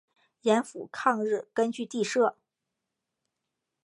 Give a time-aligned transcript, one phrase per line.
[0.41, 2.35] 盐阜抗日根据地设。